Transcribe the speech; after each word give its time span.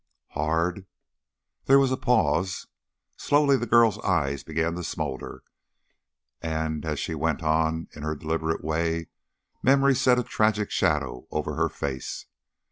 "Hard!" 0.29 0.87
There 1.65 1.77
was 1.77 1.91
a 1.91 1.95
pause; 1.95 2.65
slowly 3.17 3.55
the 3.55 3.67
girl's 3.67 3.99
eyes 3.99 4.43
began 4.43 4.73
to 4.73 4.83
smolder, 4.83 5.43
and 6.41 6.83
as 6.85 6.99
she 6.99 7.13
went 7.13 7.43
on 7.43 7.87
in 7.95 8.01
her 8.01 8.15
deliberate 8.15 8.63
way, 8.63 9.09
memory 9.61 9.93
set 9.93 10.17
a 10.17 10.23
tragic 10.23 10.71
shadow 10.71 11.27
over 11.29 11.53
her 11.53 11.69
face. 11.69 12.25